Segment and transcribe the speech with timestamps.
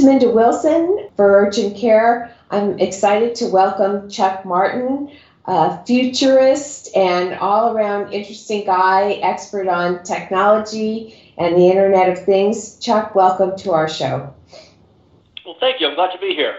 [0.00, 2.34] is Minda Wilson for Urgent Care.
[2.50, 5.10] I'm excited to welcome Chuck Martin,
[5.44, 12.78] a futurist and all around interesting guy, expert on technology and the Internet of Things.
[12.78, 14.32] Chuck, welcome to our show.
[15.44, 15.88] Well, thank you.
[15.88, 16.56] I'm glad to be here.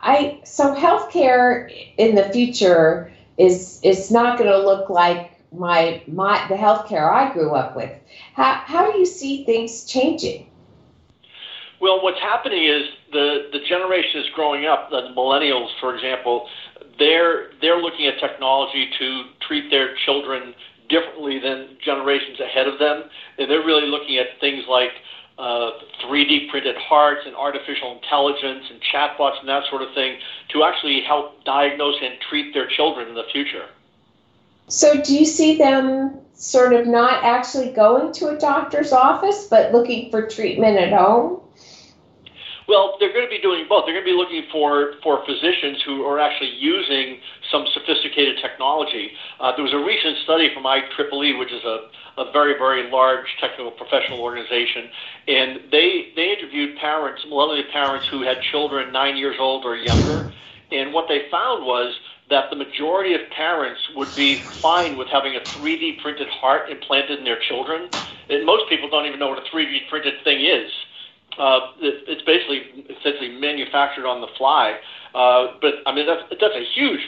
[0.00, 6.46] I so healthcare in the future is is not going to look like my my
[6.48, 7.92] the healthcare I grew up with.
[8.34, 10.50] How how do you see things changing?
[11.84, 14.88] Well, what's happening is the the generation is growing up.
[14.88, 16.48] The millennials, for example,
[16.98, 20.54] they're they're looking at technology to treat their children
[20.88, 23.04] differently than generations ahead of them,
[23.36, 24.92] and they're really looking at things like
[25.36, 30.16] uh, 3D printed hearts and artificial intelligence and chatbots and that sort of thing
[30.54, 33.66] to actually help diagnose and treat their children in the future.
[34.68, 39.72] So, do you see them sort of not actually going to a doctor's office, but
[39.72, 41.42] looking for treatment at home?
[42.66, 43.84] Well, they're going to be doing both.
[43.84, 47.18] They're going to be looking for, for physicians who are actually using
[47.52, 49.10] some sophisticated technology.
[49.38, 53.26] Uh, there was a recent study from IEEE, which is a, a very, very large
[53.40, 54.88] technical professional organization,
[55.28, 60.30] and they, they interviewed parents, millennial parents who had children nine years old or younger,
[60.72, 61.94] and what they found was
[62.30, 67.18] that the majority of parents would be fine with having a 3D printed heart implanted
[67.18, 67.90] in their children.
[68.30, 70.70] And most people don't even know what a 3D printed thing is.
[71.38, 74.78] Uh, it, it's basically essentially manufactured on the fly.
[75.14, 77.00] Uh, but I mean that's that's a huge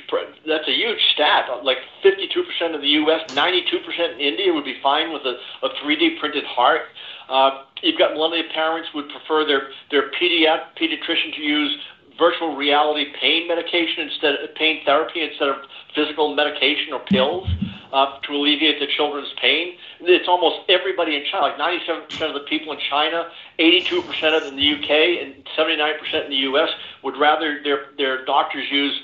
[0.47, 1.47] that's a huge stat.
[1.63, 5.35] Like 52% of the U.S., 92% in India would be fine with a,
[5.67, 6.83] a 3D printed heart.
[7.29, 11.77] Uh, you've got millennial parents would prefer their their pediat- pediatrician to use
[12.19, 15.57] virtual reality pain medication instead of pain therapy instead of
[15.95, 17.47] physical medication or pills
[17.97, 19.75] uh, to alleviate the children's pain.
[20.01, 24.57] It's almost everybody in China, like 97% of the people in China, 82% of in
[24.57, 24.91] the UK,
[25.23, 26.69] and 79% in the US
[27.03, 29.01] would rather their, their doctors use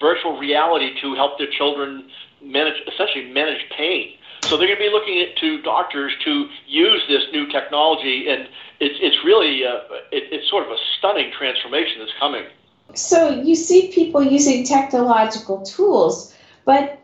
[0.00, 2.10] virtual reality to help their children
[2.42, 4.16] manage, essentially manage pain.
[4.42, 8.48] So they're going to be looking to doctors to use this new technology, and
[8.80, 9.76] it's it's really uh,
[10.10, 12.46] it, it's sort of a stunning transformation that's coming.
[12.94, 16.98] So you see people using technological tools, but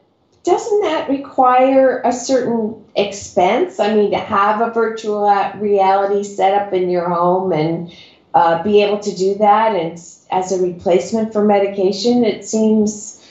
[0.45, 3.81] doesn't that require a certain expense?
[3.81, 7.93] I mean, to have a virtual reality set up in your home and
[8.35, 9.93] uh, be able to do that, and
[10.31, 13.27] as a replacement for medication, it seems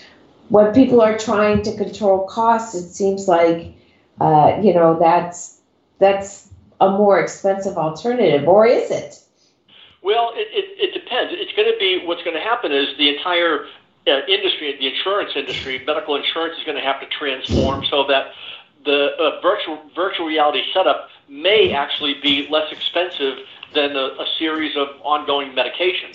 [0.50, 3.74] when people are trying to control costs, it seems like
[4.20, 5.60] uh, you know that's
[6.00, 6.50] that's
[6.82, 9.20] a more expensive alternative, or is it?
[10.04, 11.34] Well, it, it, it depends.
[11.36, 13.66] It's going to be what's going to happen is the entire
[14.08, 18.28] industry, the insurance industry, medical insurance is going to have to transform so that
[18.86, 24.76] the uh, virtual virtual reality setup may actually be less expensive than a, a series
[24.78, 26.10] of ongoing medication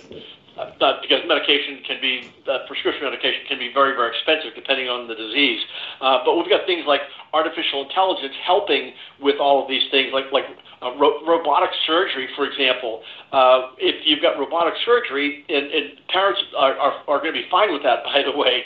[0.58, 5.08] uh, because medication can be uh, prescription medication can be very very expensive depending on
[5.08, 5.60] the disease.
[6.00, 7.00] Uh, but we've got things like
[7.32, 10.44] artificial intelligence helping with all of these things, like like
[10.82, 13.02] uh, ro- robotic surgery, for example.
[13.32, 17.46] Uh, if you've got robotic surgery, and, and parents are, are, are going to be
[17.50, 18.64] fine with that, by the way.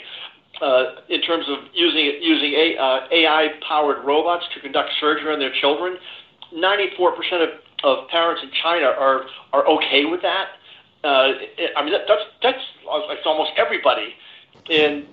[0.59, 5.39] Uh, in terms of using using a, uh, AI powered robots to conduct surgery on
[5.39, 5.97] their children,
[6.51, 6.97] 94%
[7.43, 7.49] of,
[7.83, 10.57] of parents in China are are okay with that
[11.03, 11.31] uh,
[11.75, 14.15] I mean, that, that's that's like almost everybody,
[14.69, 15.05] and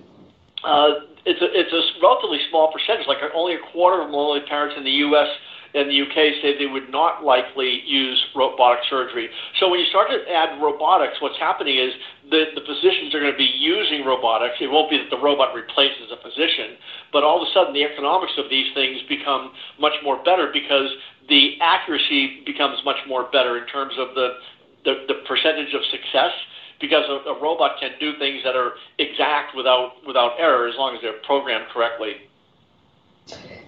[0.63, 3.07] uh, it's a it's a relatively small percentage.
[3.07, 5.29] Like only a quarter of millennial parents in the U.S.
[5.75, 9.29] and the UK say they would not likely use robotic surgery.
[9.59, 11.93] So when you start to add robotics, what's happening is
[12.31, 14.57] the, the physicians are going to be using robotics.
[14.61, 16.81] It won't be that the robot replaces a physician,
[17.13, 20.89] but all of a sudden the economics of these things become much more better because
[21.29, 24.37] the accuracy becomes much more better in terms of the
[24.85, 26.31] the, the percentage of success
[26.79, 30.95] because a, a robot can do things that are exact without without error as long
[30.95, 32.17] as they're programmed correctly.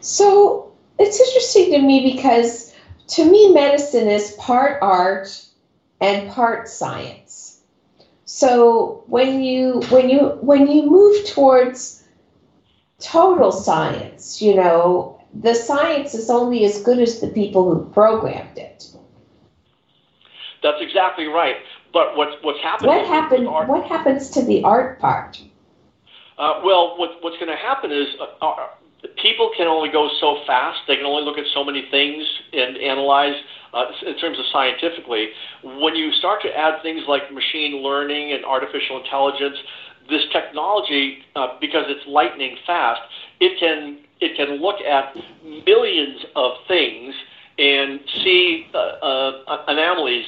[0.02, 2.74] So it's interesting to me because
[3.08, 5.44] to me medicine is part art
[6.02, 7.62] and part science.
[8.26, 12.04] So when you when you when you move towards
[13.00, 18.58] total science, you know, the science is only as good as the people who programmed
[18.58, 18.87] it.
[20.64, 21.58] That's exactly right.
[21.94, 22.96] But what's what's happening?
[22.96, 23.48] What happened?
[23.48, 25.42] Art, what happens to the art part?
[26.38, 28.68] Uh, well, what, what's going to happen is uh, uh,
[29.22, 30.80] people can only go so fast.
[30.88, 33.36] They can only look at so many things and analyze
[33.74, 35.30] uh, in terms of scientifically.
[35.64, 39.58] When you start to add things like machine learning and artificial intelligence,
[40.10, 43.02] this technology, uh, because it's lightning fast,
[43.40, 45.16] it can it can look at
[45.66, 47.14] millions of things
[47.58, 50.26] and see uh, uh, anomalies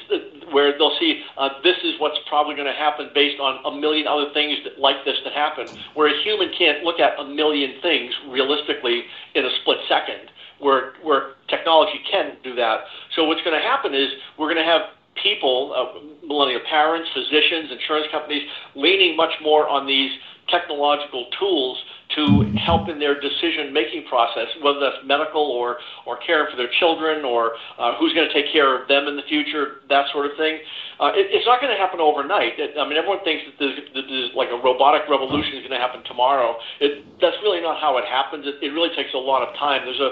[0.51, 4.07] where they'll see uh, this is what's probably going to happen based on a million
[4.07, 7.79] other things that, like this that happen, where a human can't look at a million
[7.81, 9.03] things realistically
[9.35, 12.81] in a split second, where, where technology can do that.
[13.15, 14.81] So what's going to happen is we're going to have
[15.21, 18.43] people, uh, millennial parents, physicians, insurance companies,
[18.75, 20.11] leaning much more on these
[20.51, 21.77] technological tools
[22.15, 26.69] to help in their decision making process, whether that's medical or, or caring for their
[26.79, 30.25] children or uh, who's going to take care of them in the future, that sort
[30.25, 30.57] of thing.
[30.99, 32.57] Uh, it, it's not going to happen overnight.
[32.57, 35.77] It, I mean, everyone thinks that there's, that there's like a robotic revolution is going
[35.77, 36.57] to happen tomorrow.
[36.81, 38.49] It, that's really not how it happens.
[38.49, 39.85] It, it really takes a lot of time.
[39.85, 40.11] There's a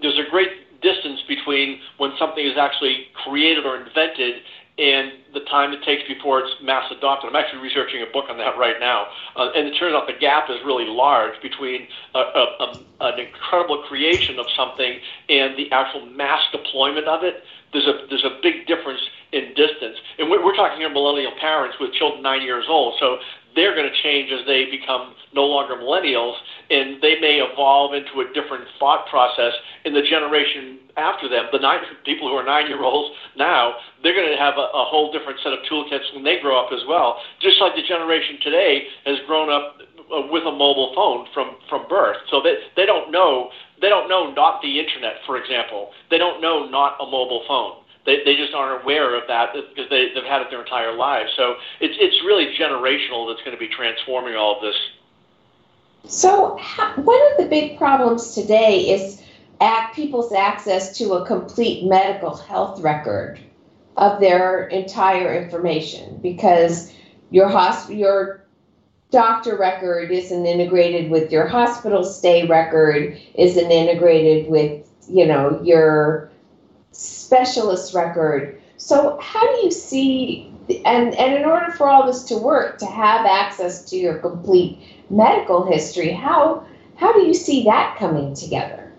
[0.00, 0.50] there's a great
[0.82, 4.42] distance between when something is actually created or invented
[4.82, 7.30] and the time it takes before it's mass adopted.
[7.30, 9.06] I'm actually researching a book on that right now,
[9.36, 13.20] uh, and it turns out the gap is really large between a, a, a, an
[13.20, 14.98] incredible creation of something
[15.28, 17.44] and the actual mass deployment of it.
[17.72, 19.00] There's a there's a big difference
[19.32, 23.18] in distance, and we're, we're talking here millennial parents with children nine years old, so
[23.54, 26.36] they're going to change as they become no longer millennials,
[26.70, 29.52] and they may evolve into a different thought process
[29.84, 31.46] in the generation after them.
[31.52, 34.84] The nine people who are nine year olds now, they're going to have a, a
[34.84, 37.18] whole different set of toolkits when they grow up as well.
[37.40, 39.76] Just like the generation today has grown up
[40.12, 43.50] uh, with a mobile phone from from birth, so they they don't know
[43.80, 45.90] they don't know not the internet, for example.
[46.10, 49.88] They don't know not a mobile phone they, they just aren't aware of that because
[49.90, 51.30] they, they've had it their entire lives.
[51.36, 54.76] So it's, it's really generational that's going to be transforming all of this.
[56.04, 59.22] So, how, one of the big problems today is
[59.94, 63.38] people's access to a complete medical health record
[63.96, 66.92] of their entire information because
[67.30, 68.44] your hosp- your
[69.10, 76.31] doctor record isn't integrated with your hospital stay record isn't integrated with you know your
[76.92, 78.60] specialist record.
[78.76, 80.52] So how do you see
[80.84, 84.78] and and in order for all this to work, to have access to your complete
[85.10, 86.64] medical history, how
[86.96, 88.92] how do you see that coming together?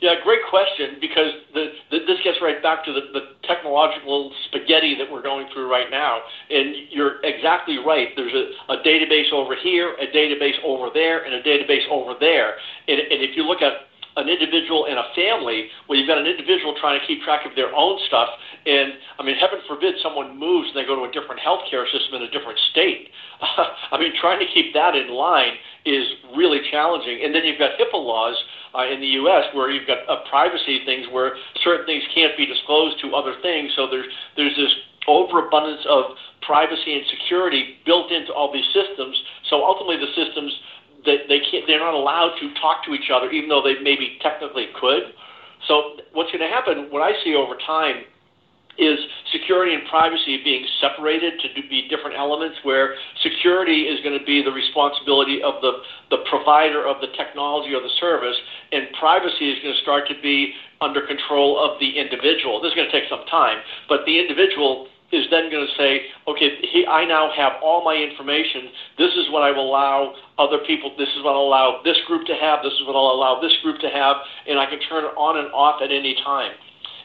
[0.00, 4.96] Yeah, great question because the, the, this gets right back to the, the technological spaghetti
[4.96, 6.22] that we're going through right now.
[6.50, 8.08] And you're exactly right.
[8.16, 12.56] There's a, a database over here, a database over there, and a database over there.
[12.88, 13.86] And, and if you look at
[14.16, 17.54] an individual and a family where you've got an individual trying to keep track of
[17.56, 18.28] their own stuff.
[18.66, 22.20] And I mean, heaven forbid someone moves and they go to a different healthcare system
[22.20, 23.08] in a different state.
[23.92, 26.06] I mean, trying to keep that in line is
[26.36, 27.24] really challenging.
[27.24, 28.36] And then you've got HIPAA laws
[28.74, 29.44] uh, in the U.S.
[29.52, 33.72] where you've got uh, privacy things where certain things can't be disclosed to other things.
[33.76, 34.06] So there's
[34.36, 34.72] there's this
[35.08, 39.16] overabundance of privacy and security built into all these systems.
[39.50, 40.52] So ultimately, the systems
[41.04, 44.18] they, they can't, they're not allowed to talk to each other, even though they maybe
[44.22, 45.14] technically could.
[45.68, 48.04] So what's going to happen, what I see over time,
[48.78, 48.98] is
[49.30, 54.42] security and privacy being separated to be different elements where security is going to be
[54.42, 58.36] the responsibility of the, the provider of the technology or the service
[58.72, 62.62] and privacy is going to start to be under control of the individual.
[62.62, 63.58] This is going to take some time,
[63.88, 67.94] but the individual is then going to say, okay, he, I now have all my
[67.94, 68.68] information.
[68.98, 70.94] This is what I will allow other people.
[70.96, 72.64] This is what I'll allow this group to have.
[72.64, 74.16] This is what I'll allow this group to have,
[74.48, 76.52] and I can turn it on and off at any time.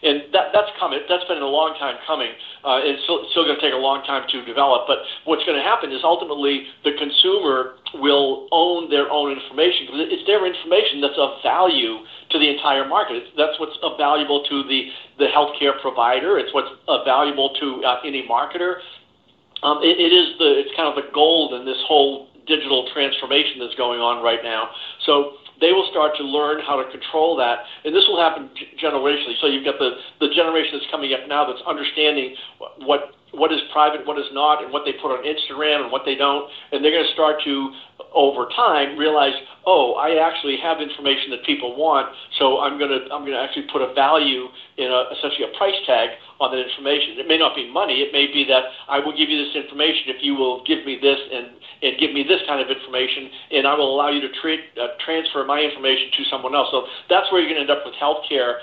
[0.04, 1.02] And that, that's coming.
[1.10, 2.30] That's been a long time coming.
[2.62, 4.86] Uh, it's still, still going to take a long time to develop.
[4.86, 10.06] But what's going to happen is ultimately the consumer will own their own information because
[10.14, 13.26] it's their information that's of value to the entire market.
[13.26, 16.38] It's, that's what's valuable to the the healthcare provider.
[16.38, 16.70] It's what's
[17.06, 18.78] valuable to uh, any marketer.
[19.64, 23.60] Um, it, it is the it's kind of the gold in this whole digital transformation
[23.60, 24.70] that's going on right now.
[25.06, 28.50] So they will start to learn how to control that, and this will happen
[28.82, 29.40] generationally.
[29.42, 32.36] So you've got the the generation that's coming up now that's understanding
[32.86, 36.04] what what is private, what is not, and what they put on Instagram and what
[36.06, 37.72] they don't, and they're going to start to
[38.16, 39.34] over time realize,
[39.66, 42.08] oh, I actually have information that people want,
[42.40, 44.48] so I'm going to I'm going to actually put a value
[44.78, 47.20] in a, essentially a price tag on that information.
[47.20, 48.00] It may not be money.
[48.02, 50.98] It may be that I will give you this information if you will give me
[51.02, 54.30] this and and give me this kind of information, and I will allow you to
[54.42, 56.70] tra- uh, transfer my information to someone else.
[56.72, 58.60] So that's where you're going to end up with healthcare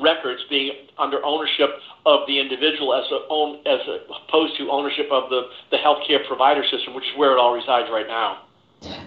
[0.00, 1.70] records being under ownership
[2.06, 3.80] of the individual as, a own, as
[4.26, 7.90] opposed to ownership of the, the healthcare provider system, which is where it all resides
[7.90, 8.40] right now.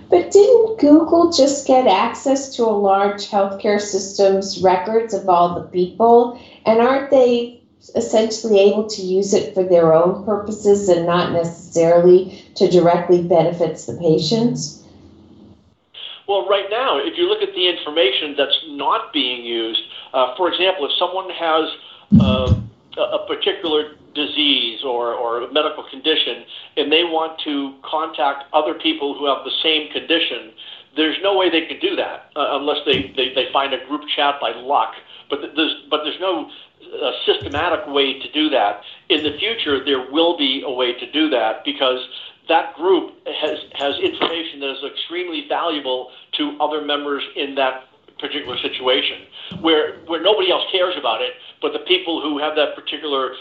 [0.09, 5.67] But didn't Google just get access to a large healthcare system's records of all the
[5.67, 6.39] people?
[6.65, 7.56] And aren't they
[7.95, 13.85] essentially able to use it for their own purposes and not necessarily to directly benefits
[13.85, 14.83] the patients?
[16.27, 19.81] Well, right now, if you look at the information that's not being used,
[20.13, 21.69] uh, for example, if someone has
[22.19, 22.53] uh,
[22.97, 26.43] a particular disease or, or a medical condition
[26.75, 30.51] and they want to contact other people who have the same condition,
[30.97, 34.01] there's no way they can do that uh, unless they, they, they find a group
[34.13, 34.95] chat by luck.
[35.29, 36.49] But there's, but there's no
[36.81, 38.81] uh, systematic way to do that.
[39.09, 41.99] In the future, there will be a way to do that because
[42.47, 47.85] that group has, has information that is extremely valuable to other members in that
[48.19, 49.23] particular situation
[49.61, 53.33] where, where nobody else cares about it, but the people who have that particular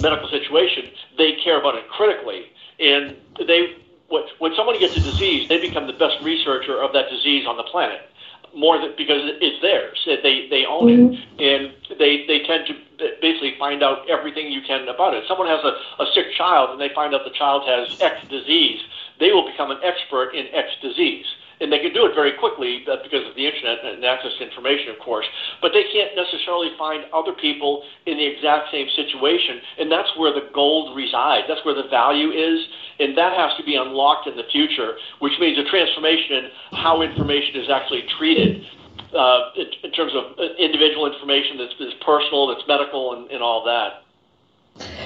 [0.00, 2.46] medical situation, they care about it critically.
[2.80, 3.76] And they,
[4.08, 7.64] when somebody gets a disease, they become the best researcher of that disease on the
[7.64, 8.11] planet
[8.54, 9.98] more than because it's theirs.
[10.06, 11.14] They they own mm-hmm.
[11.38, 12.74] it, and they they tend to
[13.20, 15.24] basically find out everything you can about it.
[15.26, 18.80] Someone has a, a sick child, and they find out the child has X disease.
[19.18, 21.26] They will become an expert in X disease
[21.60, 24.44] and they can do it very quickly uh, because of the internet and access to
[24.44, 25.26] information, of course.
[25.60, 30.32] But they can't necessarily find other people in the exact same situation, and that's where
[30.32, 31.46] the gold resides.
[31.48, 32.66] That's where the value is,
[32.98, 37.02] and that has to be unlocked in the future, which means a transformation in how
[37.02, 38.64] information is actually treated.
[39.12, 43.42] Uh, in, in, terms of uh, individual information that's, that's personal, that's medical, and, and
[43.42, 44.04] all that.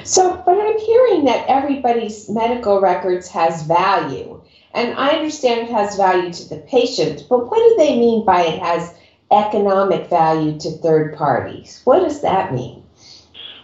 [0.05, 4.36] So, but I'm hearing that everybody's medical records has value.
[4.76, 8.42] And I understand it has value to the patient, but what do they mean by
[8.42, 8.95] it has
[9.30, 11.80] economic value to third parties?
[11.85, 12.85] What does that mean?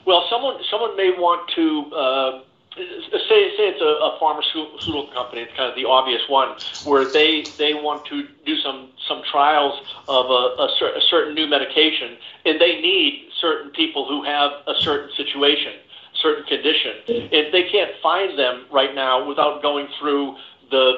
[0.07, 2.40] Well, someone someone may want to uh,
[2.75, 5.42] say say it's a, a, pharmaceutical company.
[5.42, 9.78] It's kind of the obvious one where they they want to do some some trials
[10.09, 12.16] of a, a, cer- a certain new medication,
[12.47, 15.75] and they need certain people who have a certain situation
[16.21, 16.92] certain condition.
[17.07, 20.37] If they can't find them right now without going through
[20.73, 20.93] the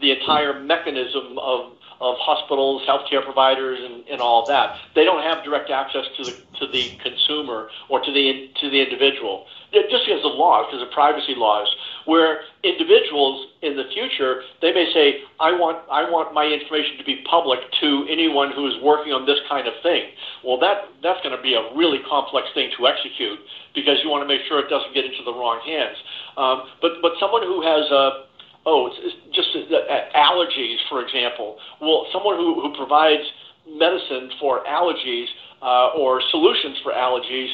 [0.00, 4.74] the entire mechanism of of hospitals, healthcare providers, and, and all that.
[4.94, 8.80] They don't have direct access to the to the consumer or to the to the
[8.80, 9.46] individual.
[9.72, 11.68] Just because of laws, because of privacy laws,
[12.06, 17.04] where individuals in the future they may say, "I want I want my information to
[17.04, 20.08] be public to anyone who is working on this kind of thing."
[20.42, 23.38] Well, that that's going to be a really complex thing to execute
[23.74, 25.98] because you want to make sure it doesn't get into the wrong hands.
[26.38, 28.24] Um, but but someone who has a
[28.66, 31.58] oh, it's, it's just uh, allergies, for example.
[31.80, 33.24] Well, someone who, who provides
[33.68, 35.26] medicine for allergies
[35.62, 37.52] uh, or solutions for allergies,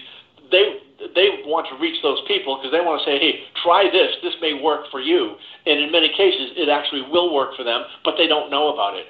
[0.51, 0.79] they
[1.15, 4.17] they want to reach those people because they want to say, hey, try this.
[4.23, 5.37] This may work for you.
[5.67, 8.97] And in many cases, it actually will work for them, but they don't know about
[8.97, 9.07] it.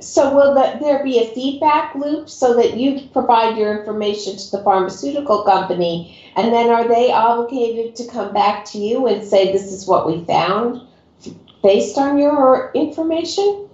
[0.00, 4.50] So will the, there be a feedback loop so that you provide your information to
[4.50, 9.52] the pharmaceutical company, and then are they obligated to come back to you and say
[9.52, 10.80] this is what we found
[11.62, 13.68] based on your information?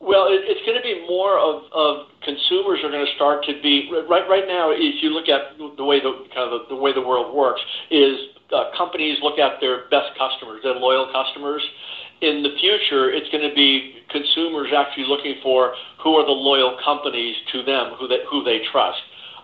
[0.00, 3.60] Well, it, it's going to be more of, of consumers are going to start to
[3.60, 4.70] be right right now.
[4.70, 7.60] If you look at the way the kind of the, the way the world works,
[7.90, 8.16] is
[8.52, 11.62] uh, companies look at their best customers, their loyal customers,
[12.20, 16.76] in the future, it's going to be consumers actually looking for who are the loyal
[16.82, 18.98] companies to them, who they, who they trust.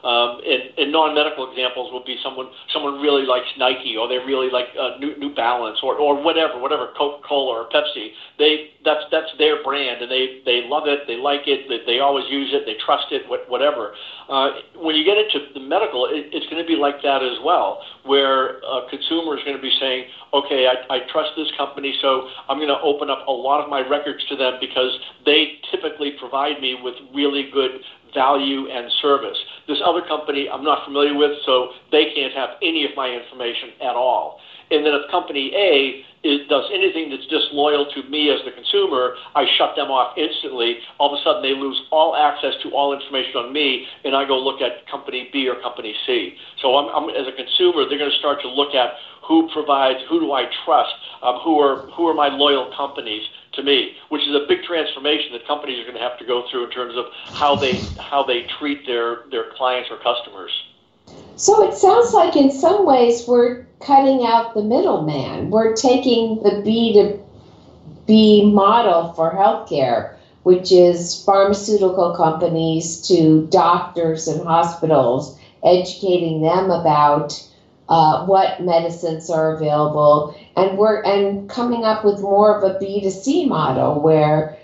[0.04, 4.50] Um, and, and non-medical examples would be someone someone really likes Nike or they really
[4.52, 8.12] like uh, New, New Balance or, or whatever whatever Coca-Cola or Pepsi.
[8.38, 11.08] They that's that's their brand and they they love it.
[11.08, 11.68] They like it.
[11.73, 12.66] They, they always use it.
[12.66, 13.25] They trust it.
[13.49, 13.94] Whatever.
[14.28, 17.37] Uh, when you get into the medical, it, it's going to be like that as
[17.44, 21.94] well, where a consumer is going to be saying, okay, I, I trust this company,
[22.00, 24.92] so I'm going to open up a lot of my records to them because
[25.25, 27.80] they typically provide me with really good
[28.14, 29.37] value and service.
[29.68, 33.71] This other company I'm not familiar with, so they can't have any of my information
[33.83, 34.38] at all.
[34.71, 39.14] And then if company A is, does anything that's disloyal to me as the consumer,
[39.35, 40.80] I shut them off instantly.
[40.99, 44.25] All of a sudden, they lose all access to all information on me, and I
[44.26, 46.35] go look at company B or company C.
[46.62, 48.97] So I'm, I'm as a consumer, they're going to start to look at
[49.28, 50.92] who provides, who do I trust,
[51.23, 53.23] um, who are who are my loyal companies
[53.56, 56.44] to me, which is a big transformation that companies are going to have to go
[56.50, 60.50] through in terms of how they how they treat their their clients or customers.
[61.37, 65.50] So it sounds like in some ways we're cutting out the middleman.
[65.50, 67.18] We're taking the B to
[68.06, 77.42] B model for healthcare, which is pharmaceutical companies to doctors and hospitals, educating them about
[77.88, 83.00] uh, what medicines are available, and we're and coming up with more of a B
[83.03, 84.59] to C model where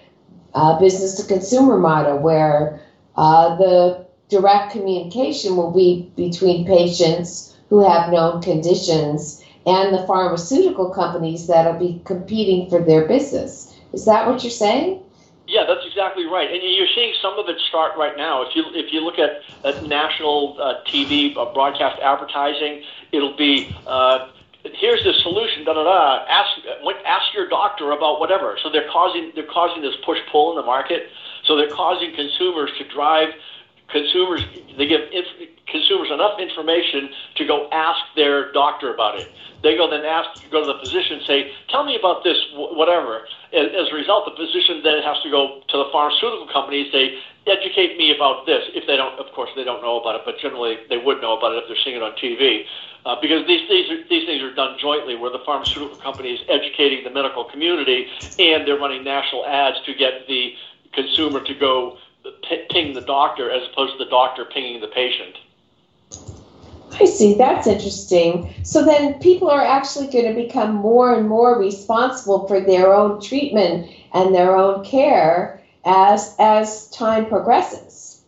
[0.55, 2.81] uh, business to consumer model where
[3.17, 10.91] uh, the direct communication will be between patients who have known conditions and the pharmaceutical
[10.91, 13.77] companies that'll be competing for their business.
[13.93, 15.03] Is that what you're saying?
[15.51, 18.47] Yeah, that's exactly right, and you're seeing some of it start right now.
[18.47, 23.75] If you if you look at, at national uh, TV uh, broadcast advertising, it'll be
[23.85, 24.31] uh,
[24.63, 25.65] here's the solution.
[25.65, 26.25] Da da da.
[26.31, 26.55] Ask
[27.05, 28.59] ask your doctor about whatever.
[28.63, 31.11] So they're causing they're causing this push pull in the market.
[31.47, 33.31] So they're causing consumers to drive
[33.93, 34.43] consumers.
[34.77, 39.29] They give inf- consumers enough information to go ask their doctor about it.
[39.63, 43.89] They go then ask, go to the physician, say, "Tell me about this, whatever." As
[43.91, 47.15] a result, the physician then has to go to the pharmaceutical company and say,
[47.47, 50.39] "Educate me about this." If they don't, of course, they don't know about it, but
[50.39, 52.65] generally they would know about it if they're seeing it on TV,
[53.05, 56.41] uh, because these these are, these things are done jointly, where the pharmaceutical company is
[56.49, 58.07] educating the medical community,
[58.39, 60.55] and they're running national ads to get the
[60.93, 61.97] consumer to go
[62.71, 65.37] ping the doctor as opposed to the doctor pinging the patient.
[66.93, 67.35] I see.
[67.35, 68.53] That's interesting.
[68.65, 73.21] So then people are actually going to become more and more responsible for their own
[73.21, 78.23] treatment and their own care as as time progresses.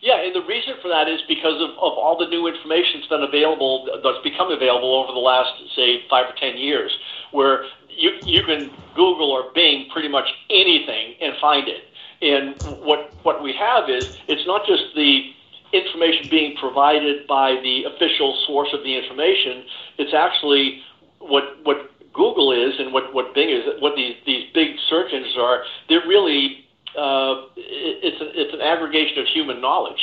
[0.00, 3.08] Yeah, and the reason for that is because of, of all the new information that's
[3.08, 6.92] been available, that's become available over the last, say, five or ten years,
[7.30, 11.84] where you, you can Google or Bing pretty much anything and find it.
[12.22, 12.54] And
[12.84, 15.32] what, what we have is it's not just the
[15.72, 19.64] information being provided by the official source of the information.
[19.98, 20.82] It's actually
[21.18, 25.36] what what Google is and what, what Bing is, what these, these big search engines
[25.36, 26.64] are, they're really,
[26.96, 30.00] uh, it's, a, it's an aggregation of human knowledge.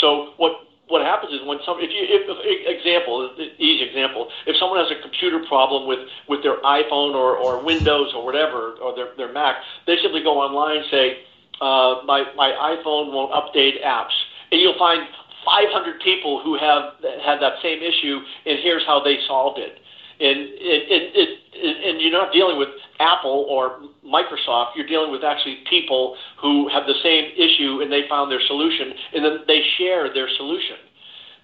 [0.00, 0.52] So what,
[0.86, 4.90] what happens is when some, if you, if, if, example, easy example, if someone has
[4.96, 5.98] a computer problem with,
[6.28, 10.38] with their iPhone or, or Windows or whatever, or their, their Mac, they simply go
[10.38, 11.18] online and say,
[11.60, 14.14] uh, my, my iPhone won't update apps
[14.50, 15.02] and you'll find
[15.44, 19.80] 500 people who have had that same issue, and here's how they solved it.
[20.20, 20.82] And it,
[21.14, 24.74] it, and you're not dealing with Apple or Microsoft.
[24.74, 28.92] You're dealing with actually people who have the same issue, and they found their solution,
[29.14, 30.76] and then they share their solution.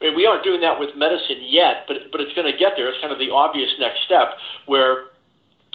[0.01, 2.73] I mean, we aren't doing that with medicine yet, but but it's going to get
[2.77, 2.89] there.
[2.89, 4.35] It's kind of the obvious next step
[4.67, 5.14] where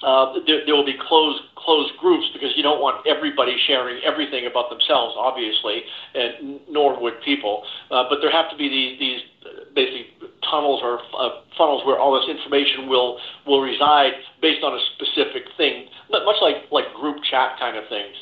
[0.03, 4.45] uh, there, there will be closed closed groups because you don't want everybody sharing everything
[4.45, 5.83] about themselves, obviously,
[6.15, 7.63] and nor would people.
[7.91, 9.21] Uh, but there have to be these these
[9.75, 10.07] basically
[10.49, 15.43] tunnels or uh, funnels where all this information will will reside based on a specific
[15.57, 18.15] thing, much like like group chat kind of things.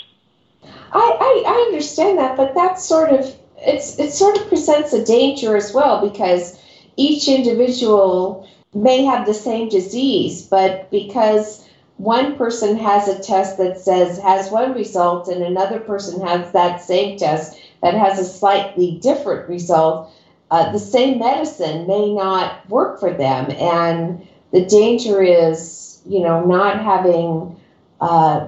[0.92, 5.06] I, I, I understand that, but that's sort of it's it sort of presents a
[5.06, 6.60] danger as well because
[6.96, 11.67] each individual may have the same disease, but because
[11.98, 16.82] one person has a test that says has one result and another person has that
[16.82, 20.12] same test that has a slightly different result,
[20.52, 23.52] uh, the same medicine may not work for them.
[23.52, 27.60] And the danger is, you know, not having,
[28.00, 28.48] uh,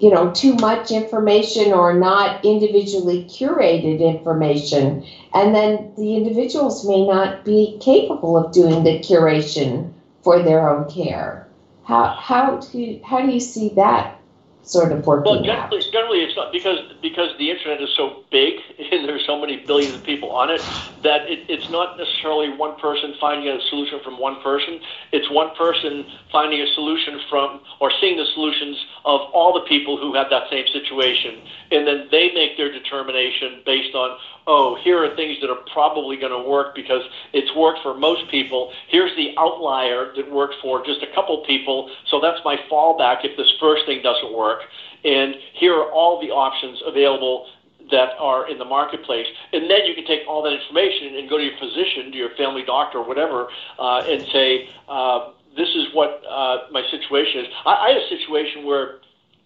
[0.00, 5.04] you know, too much information or not individually curated information.
[5.32, 10.90] And then the individuals may not be capable of doing the curation for their own
[10.90, 11.43] care.
[11.86, 14.20] How how do you, how do you see that
[14.62, 15.92] sort of working well, generally, out?
[15.92, 18.54] generally it's not because because the internet is so big
[18.92, 20.62] and there's so many billions of people on it
[21.02, 24.80] that it, it's not necessarily one person finding a solution from one person.
[25.12, 29.96] It's one person finding a solution from or seeing the solutions of all the people
[29.96, 31.40] who have that same situation,
[31.70, 36.16] and then they make their determination based on oh, here are things that are probably
[36.16, 38.70] going to work because it's worked for most people.
[38.88, 43.36] Here's the outlier that worked for just a couple people, so that's my fallback if
[43.36, 44.60] this first thing doesn't work.
[45.04, 47.46] And here are all the options available
[47.90, 49.26] that are in the marketplace.
[49.52, 52.30] And then you can take all that information and go to your physician, to your
[52.30, 57.46] family doctor, or whatever, uh, and say, uh, this is what uh, my situation is.
[57.64, 58.98] I, I had a situation where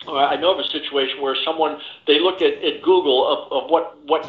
[0.06, 3.98] I know of a situation where someone they looked at, at Google of, of what
[4.06, 4.22] what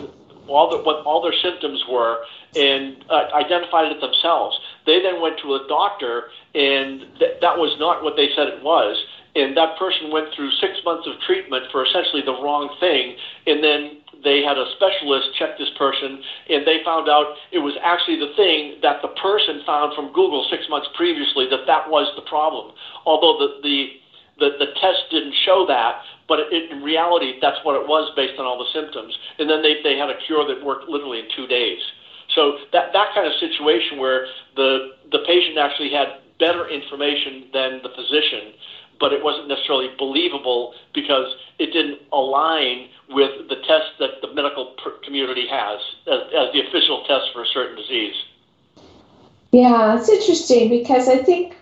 [0.47, 4.57] all the, what all their symptoms were and uh, identified it themselves.
[4.85, 8.63] They then went to a doctor, and th- that was not what they said it
[8.63, 8.97] was.
[9.35, 13.15] And that person went through six months of treatment for essentially the wrong thing,
[13.45, 17.73] and then they had a specialist check this person, and they found out it was
[17.83, 22.11] actually the thing that the person found from Google six months previously that that was
[22.15, 22.75] the problem.
[23.05, 23.99] Although the the
[24.39, 28.39] the, the test didn't show that, but it, in reality, that's what it was based
[28.39, 29.13] on all the symptoms.
[29.37, 31.79] And then they, they had a cure that worked literally in two days.
[32.35, 37.81] So that, that kind of situation where the, the patient actually had better information than
[37.83, 38.55] the physician,
[38.99, 44.75] but it wasn't necessarily believable because it didn't align with the test that the medical
[45.03, 48.15] community has as, as the official test for a certain disease.
[49.51, 51.55] Yeah, it's interesting because I think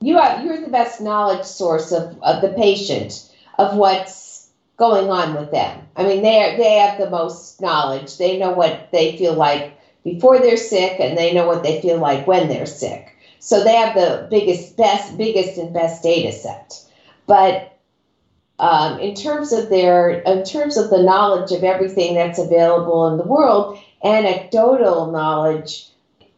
[0.00, 5.34] you are you're the best knowledge source of, of the patient of what's going on
[5.34, 5.86] with them.
[5.94, 8.16] I mean, they they have the most knowledge.
[8.16, 11.98] They know what they feel like before they're sick, and they know what they feel
[11.98, 13.16] like when they're sick.
[13.40, 16.84] So they have the biggest, best, biggest, and best data set.
[17.26, 17.76] But
[18.58, 23.16] um, in terms of their, in terms of the knowledge of everything that's available in
[23.16, 25.88] the world, anecdotal knowledge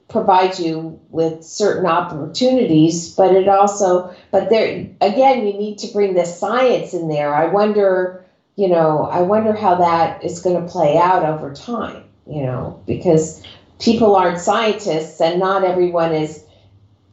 [0.09, 6.15] provides you with certain opportunities, but it also, but there again, you need to bring
[6.15, 7.35] the science in there.
[7.35, 8.25] I wonder,
[8.57, 12.05] you know, I wonder how that is going to play out over time.
[12.27, 13.43] You know, because
[13.81, 16.45] people aren't scientists, and not everyone is,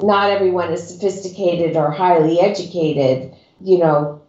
[0.01, 3.35] not everyone is sophisticated or highly educated.
[3.61, 4.21] You know,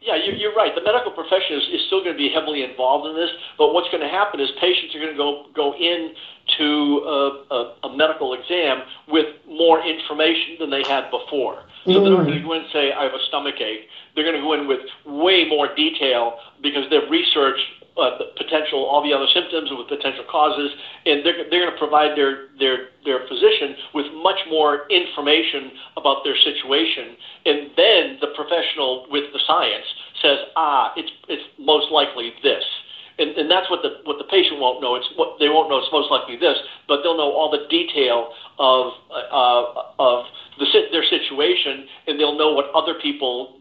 [0.00, 0.72] yeah, you're, right.
[0.74, 3.88] The medical profession is, is still going to be heavily involved in this, but what's
[3.90, 6.14] going to happen is patients are going to go go in
[6.58, 11.64] to a, a, a medical exam with more information than they had before.
[11.84, 13.88] So they're not going to go in and say, I have a stomach ache.
[14.14, 17.62] They're going to go in with way more detail because they've researched
[17.96, 20.70] uh, potential, all the other symptoms with potential causes,
[21.04, 26.24] and they're, they're going to provide their, their, their physician with much more information about
[26.24, 27.16] their situation.
[27.44, 29.86] And then the professional with the science
[30.22, 32.64] says, ah, it's, it's most likely this
[33.18, 34.94] and, and that's what the what the patient won't know.
[34.94, 35.78] It's what they won't know.
[35.78, 36.56] It's most likely this,
[36.86, 39.64] but they'll know all the detail of uh,
[39.98, 40.26] of
[40.58, 43.55] the their situation, and they'll know what other people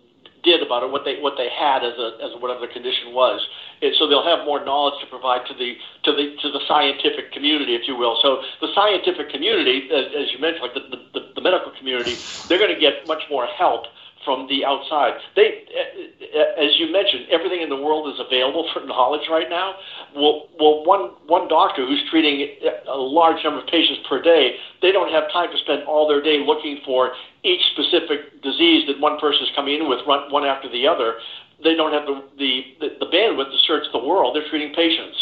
[0.45, 3.41] did about it, what they what they had as a as whatever the condition was,
[3.81, 7.33] and so they'll have more knowledge to provide to the to the to the scientific
[7.33, 8.17] community, if you will.
[8.21, 12.15] So the scientific community, as, as you mentioned, like the, the, the medical community,
[12.47, 13.87] they're going to get much more help
[14.25, 15.13] from the outside.
[15.35, 19.49] They, uh, uh, as you mentioned, everything in the world is available for knowledge right
[19.49, 19.75] now.
[20.15, 22.49] Well, well, one one doctor who's treating
[22.89, 26.21] a large number of patients per day, they don't have time to spend all their
[26.21, 30.67] day looking for each specific disease that one person is coming in with, one after
[30.67, 31.15] the other.
[31.63, 32.05] They don't have
[32.37, 34.35] the the, the bandwidth to search the world.
[34.35, 35.15] They're treating patients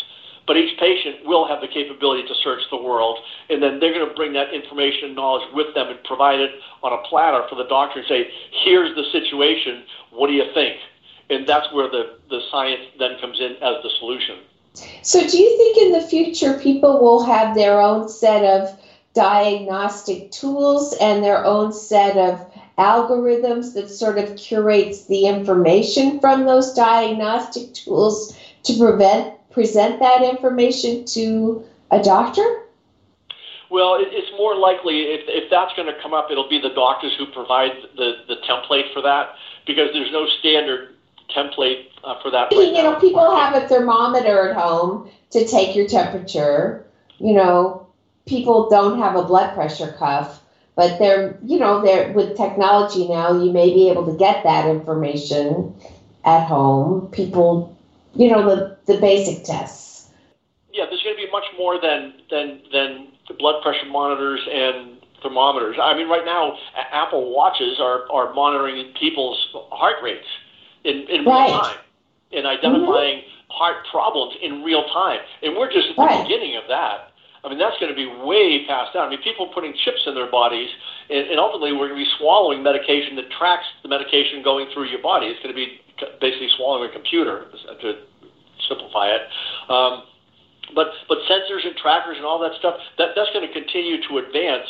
[0.45, 4.07] but each patient will have the capability to search the world, and then they're going
[4.07, 6.51] to bring that information and knowledge with them and provide it
[6.81, 8.29] on a platter for the doctor and say,
[8.63, 10.77] here's the situation, what do you think?
[11.29, 14.39] And that's where the, the science then comes in as the solution.
[15.03, 18.79] So, do you think in the future people will have their own set of
[19.13, 26.45] diagnostic tools and their own set of algorithms that sort of curates the information from
[26.45, 32.61] those diagnostic tools to prevent present that information to a doctor?
[33.69, 37.13] Well, it's more likely if, if that's going to come up, it'll be the doctors
[37.17, 39.35] who provide the, the template for that
[39.65, 40.95] because there's no standard
[41.35, 42.51] template uh, for that.
[42.51, 46.85] Right you know, people have a thermometer at home to take your temperature.
[47.17, 47.87] You know,
[48.27, 50.43] people don't have a blood pressure cuff,
[50.75, 54.69] but they're, you know, they're with technology now, you may be able to get that
[54.69, 55.73] information
[56.25, 57.07] at home.
[57.07, 57.73] People
[58.15, 60.09] you know, the, the basic tests.
[60.73, 64.97] Yeah, there's going to be much more than, than, than the blood pressure monitors and
[65.21, 65.77] thermometers.
[65.81, 66.57] I mean, right now,
[66.91, 69.37] Apple Watches are, are monitoring people's
[69.71, 70.27] heart rates
[70.83, 71.77] in, in real time
[72.33, 73.53] and identifying mm-hmm.
[73.53, 75.19] heart problems in real time.
[75.41, 76.23] And we're just at the right.
[76.23, 77.13] beginning of that.
[77.43, 79.01] I mean, that's going to be way past that.
[79.01, 80.69] I mean, people putting chips in their bodies,
[81.09, 84.87] and, and ultimately, we're going to be swallowing medication that tracks the medication going through
[84.87, 85.27] your body.
[85.27, 85.81] It's going to be
[86.21, 87.99] basically swallowing a computer to
[88.73, 89.21] simplify it.
[89.69, 90.03] Um,
[90.75, 94.17] but but sensors and trackers and all that stuff that that's going to continue to
[94.17, 94.65] advance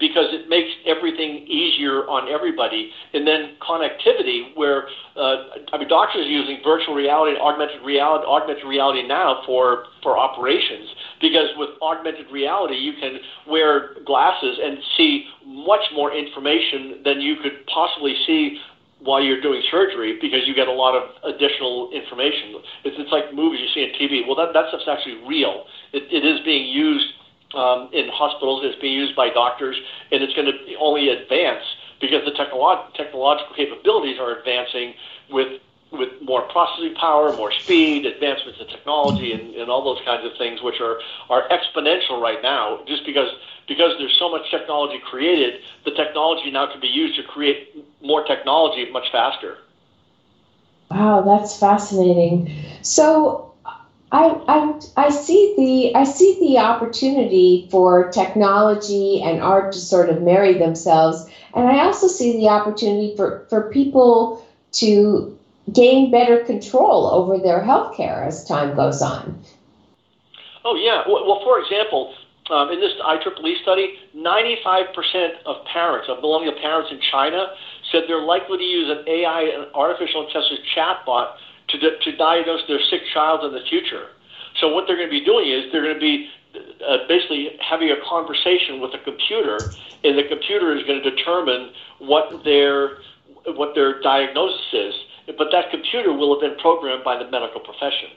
[0.00, 2.90] because it makes everything easier on everybody.
[3.12, 8.64] And then connectivity, where uh, I mean, doctors are using virtual reality, augmented reality, augmented
[8.64, 10.90] reality now for for operations
[11.20, 17.36] because with augmented reality, you can wear glasses and see much more information than you
[17.42, 18.58] could possibly see
[19.04, 22.56] while you're doing surgery because you get a lot of additional information.
[22.84, 24.26] It's, it's like movies you see on TV.
[24.26, 25.64] Well, that, that stuff's actually real.
[25.92, 27.06] It, it is being used
[27.54, 28.62] um, in hospitals.
[28.64, 29.76] It's being used by doctors,
[30.10, 31.62] and it's going to only advance
[32.00, 34.94] because the technolo- technological capabilities are advancing
[35.30, 35.60] with
[35.92, 40.36] with more processing power, more speed, advancements in technology, and, and all those kinds of
[40.38, 40.98] things, which are
[41.30, 42.80] are exponential right now.
[42.86, 43.28] Just because
[43.68, 48.24] because there's so much technology created, the technology now can be used to create more
[48.24, 49.58] technology much faster.
[50.90, 52.54] Wow, that's fascinating.
[52.82, 53.52] So
[54.12, 60.08] I, I, I see the I see the opportunity for technology and art to sort
[60.08, 65.33] of marry themselves, and I also see the opportunity for, for people to
[65.72, 69.42] gain better control over their health care as time goes on.
[70.64, 71.02] Oh yeah.
[71.06, 72.14] Well, for example,
[72.50, 77.54] um, in this IEEE study, 95% of parents, of millennial parents in China,
[77.90, 81.36] said they're likely to use an AI, an artificial intelligence chatbot,
[81.68, 84.08] to, to diagnose their sick child in the future.
[84.60, 86.28] So what they're going to be doing is they're going to be
[86.86, 89.72] uh, basically having a conversation with a computer,
[90.04, 92.98] and the computer is going to determine what their
[93.56, 94.94] what their diagnosis is.
[95.26, 98.10] But that computer will have been programmed by the medical profession.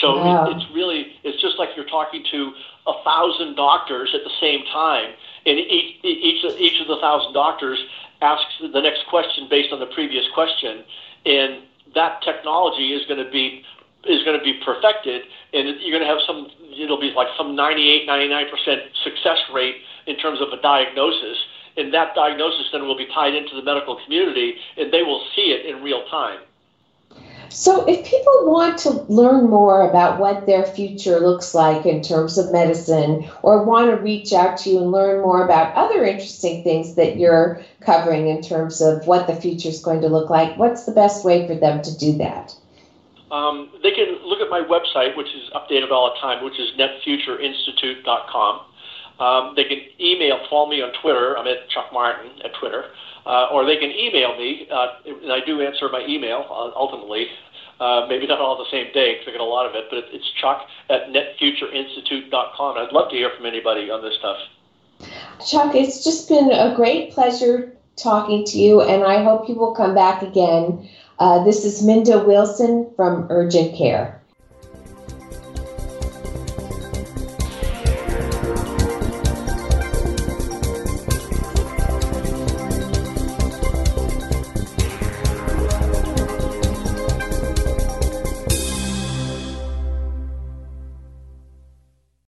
[0.00, 0.44] So wow.
[0.44, 2.52] it, it's really it's just like you're talking to
[2.86, 5.14] a thousand doctors at the same time,
[5.46, 7.78] and each each each of the thousand doctors
[8.20, 10.84] asks the next question based on the previous question,
[11.24, 11.62] and
[11.94, 13.64] that technology is going to be
[14.04, 15.22] is going to be perfected,
[15.52, 16.50] and you're going to have some.
[16.78, 21.38] It'll be like some 98, 99 percent success rate in terms of a diagnosis,
[21.76, 25.52] and that diagnosis then will be tied into the medical community, and they will see
[25.52, 26.40] it in real time.
[27.48, 32.38] So, if people want to learn more about what their future looks like in terms
[32.38, 36.64] of medicine, or want to reach out to you and learn more about other interesting
[36.64, 40.58] things that you're covering in terms of what the future is going to look like,
[40.58, 42.54] what's the best way for them to do that?
[43.30, 46.70] Um, they can look at my website, which is updated all the time, which is
[46.78, 48.60] netfutureinstitute.com.
[49.18, 51.36] Um, they can email, follow me on Twitter.
[51.38, 52.84] I'm at Chuck Martin at Twitter.
[53.24, 57.26] Uh, or they can email me, uh, and I do answer my email uh, ultimately.
[57.80, 60.04] Uh, maybe not all the same day because I get a lot of it, but
[60.12, 62.78] it's Chuck at netfutureinstitute.com.
[62.78, 64.38] I'd love to hear from anybody on this stuff.
[65.44, 69.74] Chuck, it's just been a great pleasure talking to you, and I hope you will
[69.74, 70.88] come back again.
[71.18, 74.22] Uh, this is Minda Wilson from Urgent Care.